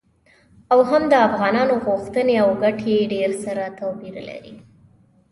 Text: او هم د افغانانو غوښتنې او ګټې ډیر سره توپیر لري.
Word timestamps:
او 0.71 0.79
هم 0.89 1.03
د 1.11 1.13
افغانانو 1.27 1.75
غوښتنې 1.85 2.35
او 2.43 2.49
ګټې 2.63 2.95
ډیر 3.13 3.29
سره 3.43 3.63
توپیر 3.79 4.15
لري. 4.29 4.53